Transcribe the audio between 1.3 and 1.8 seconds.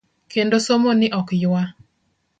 ywa.